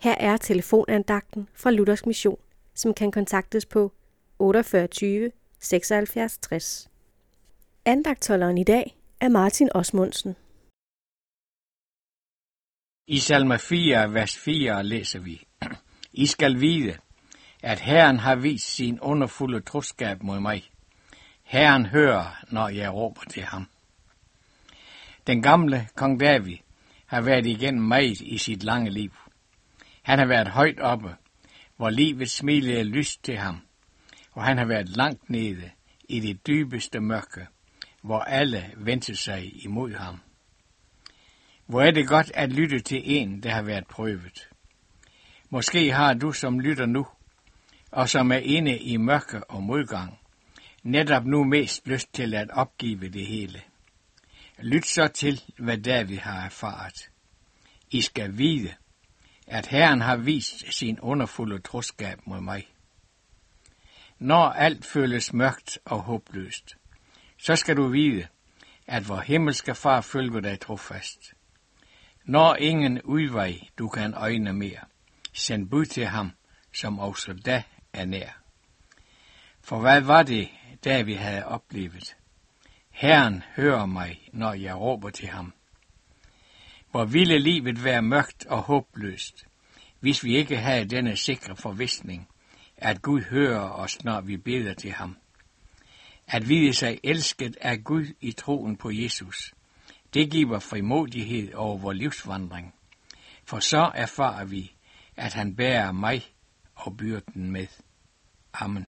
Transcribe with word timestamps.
Her 0.00 0.14
er 0.20 0.36
telefonandagten 0.36 1.48
fra 1.54 1.70
Luthers 1.70 2.06
Mission, 2.06 2.38
som 2.74 2.94
kan 2.94 3.10
kontaktes 3.12 3.66
på 3.66 3.92
48 4.38 5.30
76 5.60 6.38
60. 6.38 6.90
Andagtholderen 7.84 8.58
i 8.58 8.64
dag 8.64 8.96
er 9.20 9.28
Martin 9.28 9.70
Osmundsen. 9.74 10.36
I 13.06 13.18
salme 13.18 13.58
4, 13.58 14.14
vers 14.14 14.38
4 14.38 14.84
læser 14.84 15.20
vi, 15.20 15.46
I 16.12 16.26
skal 16.26 16.60
vide, 16.60 16.96
at 17.62 17.80
Herren 17.80 18.18
har 18.18 18.36
vist 18.36 18.74
sin 18.74 19.00
underfulde 19.00 19.60
troskab 19.60 20.22
mod 20.22 20.40
mig. 20.40 20.70
Herren 21.42 21.86
hører, 21.86 22.44
når 22.50 22.68
jeg 22.68 22.94
råber 22.94 23.22
til 23.30 23.42
ham. 23.42 23.66
Den 25.26 25.42
gamle 25.42 25.88
kong 25.94 26.20
David 26.20 26.56
har 27.06 27.20
været 27.20 27.46
igennem 27.46 27.82
meget 27.82 28.20
i 28.20 28.38
sit 28.38 28.62
lange 28.62 28.90
liv. 28.90 29.12
Han 30.08 30.18
har 30.18 30.26
været 30.26 30.48
højt 30.48 30.80
oppe, 30.80 31.16
hvor 31.76 31.90
livet 31.90 32.30
smilede 32.30 32.84
lyst 32.84 33.24
til 33.24 33.36
ham, 33.38 33.60
og 34.32 34.44
han 34.44 34.58
har 34.58 34.64
været 34.64 34.88
langt 34.88 35.30
nede 35.30 35.70
i 36.08 36.20
det 36.20 36.46
dybeste 36.46 37.00
mørke, 37.00 37.46
hvor 38.02 38.20
alle 38.20 38.74
vendte 38.76 39.16
sig 39.16 39.64
imod 39.64 39.94
ham. 39.94 40.20
Hvor 41.66 41.82
er 41.82 41.90
det 41.90 42.08
godt 42.08 42.32
at 42.34 42.52
lytte 42.52 42.80
til 42.80 43.02
en, 43.04 43.42
der 43.42 43.50
har 43.50 43.62
været 43.62 43.86
prøvet. 43.86 44.48
Måske 45.50 45.92
har 45.92 46.14
du, 46.14 46.32
som 46.32 46.60
lytter 46.60 46.86
nu, 46.86 47.06
og 47.90 48.08
som 48.08 48.32
er 48.32 48.36
inde 48.36 48.78
i 48.78 48.96
mørke 48.96 49.50
og 49.50 49.62
modgang, 49.62 50.18
netop 50.82 51.24
nu 51.24 51.44
mest 51.44 51.86
lyst 51.86 52.14
til 52.14 52.34
at 52.34 52.50
opgive 52.50 53.08
det 53.08 53.26
hele. 53.26 53.62
Lyt 54.58 54.86
så 54.86 55.08
til, 55.08 55.42
hvad 55.58 55.78
David 55.78 56.18
har 56.18 56.44
erfaret. 56.44 57.10
I 57.90 58.00
skal 58.00 58.38
vide, 58.38 58.74
at 59.50 59.66
Herren 59.66 60.00
har 60.00 60.16
vist 60.16 60.74
sin 60.74 61.00
underfulde 61.00 61.58
troskab 61.58 62.18
mod 62.26 62.40
mig. 62.40 62.68
Når 64.18 64.44
alt 64.44 64.84
føles 64.84 65.32
mørkt 65.32 65.78
og 65.84 66.00
håbløst, 66.00 66.76
så 67.38 67.56
skal 67.56 67.76
du 67.76 67.88
vide, 67.88 68.26
at 68.86 69.08
vor 69.08 69.20
himmelske 69.20 69.74
far 69.74 70.00
følger 70.00 70.40
dig 70.40 70.60
trofast. 70.60 71.34
Når 72.24 72.54
ingen 72.54 73.02
udvej 73.02 73.60
du 73.78 73.88
kan 73.88 74.14
øjne 74.14 74.52
mere, 74.52 74.80
send 75.32 75.68
bud 75.70 75.84
til 75.84 76.06
ham, 76.06 76.30
som 76.72 76.98
også 76.98 77.32
da 77.32 77.62
er 77.92 78.04
nær. 78.04 78.40
For 79.60 79.80
hvad 79.80 80.00
var 80.00 80.22
det, 80.22 80.48
David 80.84 81.16
havde 81.16 81.46
oplevet? 81.46 82.16
Herren 82.90 83.42
hører 83.56 83.86
mig, 83.86 84.28
når 84.32 84.52
jeg 84.52 84.76
råber 84.76 85.10
til 85.10 85.28
ham. 85.28 85.52
Hvor 86.90 87.04
ville 87.04 87.38
livet 87.38 87.84
være 87.84 88.02
mørkt 88.02 88.46
og 88.46 88.62
håbløst, 88.62 89.46
hvis 90.00 90.24
vi 90.24 90.36
ikke 90.36 90.56
havde 90.56 90.84
denne 90.84 91.16
sikre 91.16 91.56
forvisning, 91.56 92.28
at 92.76 93.02
Gud 93.02 93.22
hører 93.22 93.70
os, 93.70 94.04
når 94.04 94.20
vi 94.20 94.36
beder 94.36 94.74
til 94.74 94.92
ham. 94.92 95.16
At 96.26 96.48
vide 96.48 96.72
sig 96.72 97.00
elsket 97.02 97.56
af 97.60 97.84
Gud 97.84 98.06
i 98.20 98.32
troen 98.32 98.76
på 98.76 98.90
Jesus, 98.90 99.54
det 100.14 100.30
giver 100.30 100.58
frimodighed 100.58 101.54
over 101.54 101.78
vores 101.78 101.98
livsvandring. 101.98 102.74
For 103.44 103.58
så 103.58 103.90
erfarer 103.94 104.44
vi, 104.44 104.72
at 105.16 105.34
han 105.34 105.56
bærer 105.56 105.92
mig 105.92 106.22
og 106.74 106.96
byrden 106.96 107.50
med. 107.50 107.66
Amen. 108.52 108.86